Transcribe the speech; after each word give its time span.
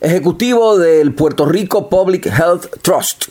Ejecutivo 0.00 0.78
del 0.78 1.12
Puerto 1.12 1.44
Rico 1.44 1.90
Public 1.90 2.26
Health 2.26 2.80
Trust 2.80 3.24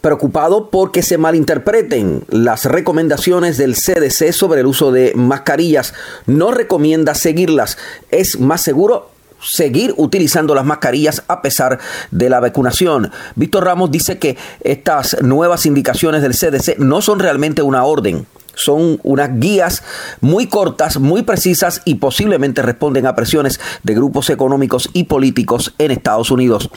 preocupado 0.00 0.70
porque 0.70 1.02
se 1.02 1.18
malinterpreten 1.18 2.24
las 2.28 2.64
recomendaciones 2.64 3.58
del 3.58 3.74
CDC 3.74 4.32
sobre 4.32 4.60
el 4.60 4.66
uso 4.66 4.90
de 4.90 5.12
mascarillas. 5.14 5.92
No 6.24 6.50
recomienda 6.50 7.14
seguirlas. 7.14 7.76
Es 8.10 8.40
más 8.40 8.62
seguro 8.62 9.10
seguir 9.42 9.92
utilizando 9.98 10.54
las 10.54 10.64
mascarillas 10.64 11.24
a 11.28 11.42
pesar 11.42 11.78
de 12.10 12.30
la 12.30 12.40
vacunación. 12.40 13.10
Víctor 13.34 13.64
Ramos 13.64 13.90
dice 13.90 14.18
que 14.18 14.38
estas 14.62 15.20
nuevas 15.22 15.66
indicaciones 15.66 16.22
del 16.22 16.32
CDC 16.32 16.78
no 16.78 17.02
son 17.02 17.18
realmente 17.18 17.60
una 17.60 17.84
orden. 17.84 18.26
Son 18.58 19.00
unas 19.04 19.38
guías 19.38 19.82
muy 20.20 20.46
cortas, 20.46 20.98
muy 20.98 21.22
precisas 21.22 21.80
y 21.84 21.94
posiblemente 21.94 22.60
responden 22.60 23.06
a 23.06 23.14
presiones 23.14 23.60
de 23.82 23.94
grupos 23.94 24.28
económicos 24.30 24.90
y 24.92 25.04
políticos 25.04 25.74
en 25.78 25.92
Estados 25.92 26.30
Unidos. 26.30 26.70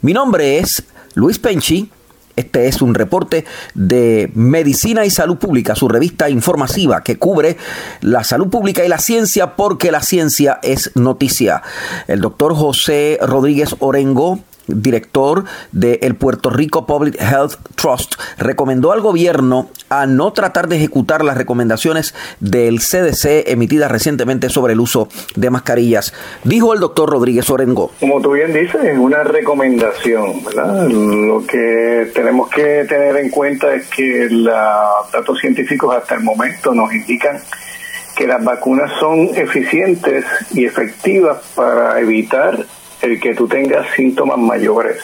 Mi 0.00 0.12
nombre 0.12 0.58
es 0.58 0.84
Luis 1.14 1.38
Penchi 1.38 1.90
este 2.36 2.66
es 2.66 2.82
un 2.82 2.94
reporte 2.94 3.44
de 3.74 4.30
Medicina 4.34 5.04
y 5.06 5.10
Salud 5.10 5.36
Pública, 5.36 5.76
su 5.76 5.88
revista 5.88 6.28
informativa 6.28 7.02
que 7.02 7.16
cubre 7.16 7.56
la 8.00 8.24
salud 8.24 8.48
pública 8.48 8.84
y 8.84 8.88
la 8.88 8.98
ciencia 8.98 9.54
porque 9.54 9.92
la 9.92 10.02
ciencia 10.02 10.58
es 10.62 10.90
noticia. 10.96 11.62
El 12.08 12.20
doctor 12.20 12.56
José 12.56 13.18
Rodríguez 13.22 13.76
Orengo 13.78 14.40
director 14.66 15.44
del 15.72 16.14
Puerto 16.14 16.50
Rico 16.50 16.86
Public 16.86 17.20
Health 17.20 17.54
Trust, 17.74 18.14
recomendó 18.38 18.92
al 18.92 19.00
gobierno 19.00 19.68
a 19.88 20.06
no 20.06 20.32
tratar 20.32 20.68
de 20.68 20.76
ejecutar 20.76 21.24
las 21.24 21.36
recomendaciones 21.36 22.14
del 22.40 22.80
CDC 22.80 23.48
emitidas 23.48 23.90
recientemente 23.90 24.48
sobre 24.48 24.72
el 24.72 24.80
uso 24.80 25.08
de 25.36 25.50
mascarillas. 25.50 26.12
Dijo 26.44 26.72
el 26.74 26.80
doctor 26.80 27.10
Rodríguez 27.10 27.48
Orengo. 27.50 27.92
Como 28.00 28.20
tú 28.20 28.32
bien 28.32 28.52
dices, 28.52 28.82
es 28.82 28.98
una 28.98 29.22
recomendación. 29.24 30.44
¿verdad? 30.44 30.88
Lo 30.88 31.44
que 31.46 32.10
tenemos 32.14 32.48
que 32.50 32.84
tener 32.88 33.16
en 33.16 33.30
cuenta 33.30 33.74
es 33.74 33.86
que 33.88 34.28
los 34.30 35.12
datos 35.12 35.38
científicos 35.38 35.94
hasta 35.94 36.14
el 36.14 36.22
momento 36.22 36.74
nos 36.74 36.92
indican 36.92 37.40
que 38.16 38.26
las 38.26 38.42
vacunas 38.44 38.90
son 39.00 39.30
eficientes 39.34 40.24
y 40.52 40.64
efectivas 40.64 41.38
para 41.54 41.98
evitar 42.00 42.64
el 43.04 43.20
que 43.20 43.34
tú 43.34 43.46
tengas 43.46 43.86
síntomas 43.94 44.38
mayores. 44.38 44.96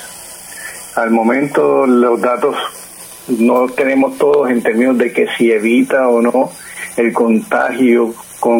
Al 0.96 1.10
momento 1.10 1.86
los 1.86 2.20
datos 2.20 2.56
no 3.28 3.68
tenemos 3.68 4.16
todos 4.16 4.50
en 4.50 4.62
términos 4.62 4.96
de 4.96 5.12
que 5.12 5.26
si 5.36 5.52
evita 5.52 6.08
o 6.08 6.22
no 6.22 6.50
el 6.96 7.12
contagio 7.12 8.14
con 8.40 8.58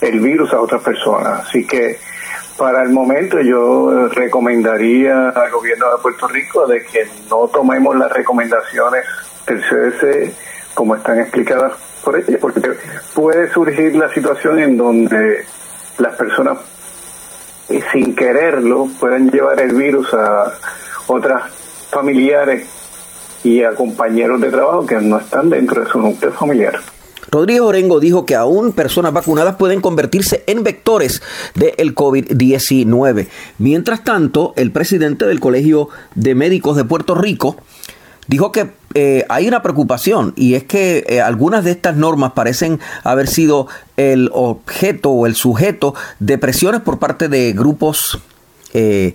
el 0.00 0.20
virus 0.20 0.52
a 0.52 0.60
otras 0.60 0.82
personas. 0.82 1.46
Así 1.46 1.64
que 1.64 1.98
para 2.58 2.82
el 2.82 2.90
momento 2.90 3.40
yo 3.40 4.08
recomendaría 4.08 5.28
al 5.28 5.50
gobierno 5.52 5.86
de 5.92 6.02
Puerto 6.02 6.26
Rico 6.26 6.66
de 6.66 6.84
que 6.84 7.06
no 7.30 7.46
tomemos 7.46 7.96
las 7.96 8.10
recomendaciones 8.10 9.04
del 9.46 9.62
CDC 9.62 10.34
como 10.74 10.96
están 10.96 11.20
explicadas 11.20 11.74
por 12.04 12.18
ella, 12.18 12.38
porque 12.40 12.60
puede 13.14 13.52
surgir 13.52 13.94
la 13.94 14.12
situación 14.12 14.58
en 14.58 14.76
donde 14.76 15.44
las 15.98 16.16
personas 16.16 16.58
y 17.68 17.80
sin 17.92 18.14
quererlo 18.14 18.88
pueden 18.98 19.30
llevar 19.30 19.60
el 19.60 19.74
virus 19.74 20.12
a 20.14 20.52
otras 21.06 21.42
familiares 21.90 22.66
y 23.44 23.62
a 23.62 23.74
compañeros 23.74 24.40
de 24.40 24.50
trabajo 24.50 24.86
que 24.86 24.96
no 24.96 25.18
están 25.18 25.50
dentro 25.50 25.82
de 25.82 25.90
su 25.90 25.98
núcleo 25.98 26.32
familiar. 26.32 26.80
Rodríguez 27.30 27.62
Orengo 27.62 27.98
dijo 27.98 28.26
que 28.26 28.34
aún 28.34 28.72
personas 28.72 29.12
vacunadas 29.12 29.56
pueden 29.56 29.80
convertirse 29.80 30.44
en 30.46 30.62
vectores 30.62 31.22
del 31.54 31.94
COVID-19. 31.94 33.28
Mientras 33.58 34.04
tanto, 34.04 34.52
el 34.56 34.70
presidente 34.70 35.24
del 35.24 35.40
Colegio 35.40 35.88
de 36.14 36.34
Médicos 36.34 36.76
de 36.76 36.84
Puerto 36.84 37.14
Rico 37.14 37.56
dijo 38.32 38.50
que 38.50 38.70
eh, 38.94 39.26
hay 39.28 39.46
una 39.46 39.62
preocupación 39.62 40.32
y 40.36 40.54
es 40.54 40.64
que 40.64 41.04
eh, 41.06 41.20
algunas 41.20 41.64
de 41.64 41.72
estas 41.72 41.96
normas 41.96 42.32
parecen 42.32 42.80
haber 43.04 43.28
sido 43.28 43.68
el 43.98 44.30
objeto 44.32 45.10
o 45.10 45.26
el 45.26 45.34
sujeto 45.34 45.94
de 46.18 46.38
presiones 46.38 46.80
por 46.80 46.98
parte 46.98 47.28
de 47.28 47.52
grupos 47.52 48.22
eh, 48.72 49.14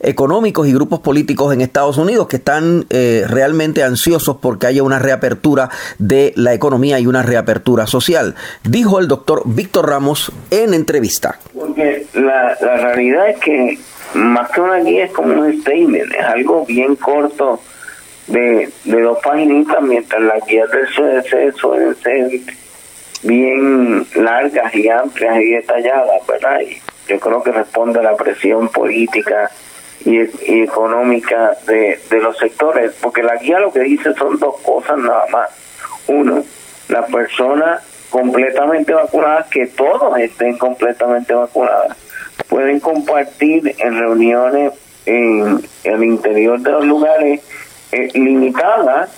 económicos 0.00 0.68
y 0.68 0.74
grupos 0.74 1.00
políticos 1.00 1.54
en 1.54 1.62
Estados 1.62 1.96
Unidos 1.96 2.28
que 2.28 2.36
están 2.36 2.84
realmente 2.90 3.82
ansiosos 3.82 4.36
porque 4.36 4.66
haya 4.66 4.82
una 4.82 4.98
reapertura 4.98 5.70
de 5.98 6.34
la 6.36 6.52
economía 6.52 7.00
y 7.00 7.06
una 7.06 7.22
reapertura 7.22 7.86
social, 7.86 8.34
dijo 8.64 9.00
el 9.00 9.08
doctor 9.08 9.42
Víctor 9.46 9.88
Ramos 9.88 10.30
en 10.50 10.74
entrevista. 10.74 11.40
Porque 11.52 12.06
la, 12.12 12.56
la 12.60 12.76
realidad 12.76 13.30
es 13.30 13.38
que 13.40 13.78
más 14.14 14.50
que 14.50 14.60
una 14.60 14.76
guía 14.76 15.06
es 15.06 15.12
como 15.12 15.32
un 15.32 15.60
statement, 15.62 16.12
es 16.14 16.24
algo 16.24 16.64
bien 16.64 16.94
corto 16.94 17.60
de, 18.28 18.70
de 18.84 19.00
dos 19.00 19.18
paginitas, 19.22 19.82
mientras 19.82 20.22
las 20.22 20.44
guías 20.46 20.68
del 20.70 20.86
CDC 20.86 21.56
suelen 21.56 21.94
ser 21.96 22.30
bien 23.22 24.06
largas 24.14 24.74
y 24.74 24.88
amplias 24.88 25.40
y 25.40 25.50
detalladas, 25.50 26.26
¿verdad? 26.26 26.60
Y 26.60 26.80
yo 27.08 27.18
creo 27.18 27.42
que 27.42 27.52
responde 27.52 27.98
a 27.98 28.02
la 28.02 28.16
presión 28.16 28.68
política 28.68 29.50
y, 30.04 30.20
económica 30.62 31.56
de, 31.66 31.98
de 32.08 32.20
los 32.20 32.36
sectores, 32.38 32.92
porque 33.00 33.22
la 33.22 33.36
guía 33.36 33.58
lo 33.58 33.72
que 33.72 33.80
dice 33.80 34.14
son 34.14 34.38
dos 34.38 34.60
cosas 34.60 34.98
nada 34.98 35.26
más. 35.32 35.48
Uno, 36.06 36.44
las 36.88 37.10
personas 37.10 37.82
completamente 38.10 38.92
vacunadas, 38.92 39.48
que 39.48 39.66
todos 39.66 40.18
estén 40.18 40.56
completamente 40.56 41.34
vacunadas, 41.34 41.96
pueden 42.48 42.80
compartir 42.80 43.74
en 43.78 43.98
reuniones 43.98 44.72
en 45.06 45.60
el 45.84 46.04
interior 46.04 46.60
de 46.60 46.70
los 46.70 46.84
lugares 46.84 47.40
eh, 47.92 48.08
limitada, 48.14 49.08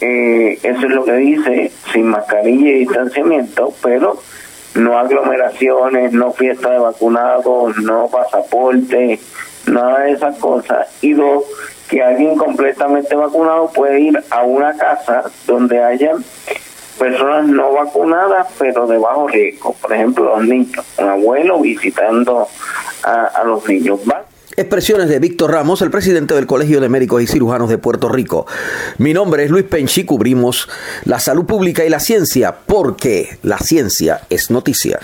eh, 0.00 0.58
eso 0.62 0.86
es 0.86 0.92
lo 0.92 1.04
que 1.04 1.12
dice, 1.14 1.72
sin 1.92 2.08
mascarilla 2.08 2.68
y 2.68 2.78
distanciamiento, 2.80 3.72
pero 3.82 4.20
no 4.74 4.98
aglomeraciones, 4.98 6.12
no 6.12 6.32
fiesta 6.32 6.70
de 6.70 6.78
vacunados, 6.78 7.76
no 7.78 8.08
pasaporte, 8.08 9.18
nada 9.66 10.00
de 10.00 10.12
esas 10.12 10.36
cosas. 10.38 10.88
Y 11.00 11.14
dos, 11.14 11.44
que 11.88 12.02
alguien 12.02 12.36
completamente 12.36 13.14
vacunado 13.14 13.70
puede 13.72 14.00
ir 14.00 14.22
a 14.30 14.42
una 14.42 14.76
casa 14.76 15.24
donde 15.46 15.82
haya 15.82 16.12
personas 16.98 17.46
no 17.46 17.72
vacunadas 17.72 18.48
pero 18.58 18.86
de 18.86 18.98
bajo 18.98 19.28
riesgo, 19.28 19.74
por 19.74 19.92
ejemplo 19.92 20.24
los 20.36 20.46
niños, 20.46 20.84
un 20.98 21.08
abuelo 21.08 21.60
visitando 21.60 22.48
a, 23.02 23.24
a 23.26 23.44
los 23.44 23.66
niños. 23.68 24.00
¿va? 24.10 24.25
Expresiones 24.58 25.10
de 25.10 25.18
Víctor 25.18 25.52
Ramos, 25.52 25.82
el 25.82 25.90
presidente 25.90 26.34
del 26.34 26.46
Colegio 26.46 26.80
de 26.80 26.88
Médicos 26.88 27.22
y 27.22 27.26
Cirujanos 27.26 27.68
de 27.68 27.76
Puerto 27.76 28.08
Rico. 28.08 28.46
Mi 28.96 29.12
nombre 29.12 29.44
es 29.44 29.50
Luis 29.50 29.64
Penchi, 29.64 30.04
cubrimos 30.04 30.66
la 31.04 31.20
salud 31.20 31.44
pública 31.44 31.84
y 31.84 31.90
la 31.90 32.00
ciencia 32.00 32.56
porque 32.64 33.38
la 33.42 33.58
ciencia 33.58 34.22
es 34.30 34.50
noticia. 34.50 34.98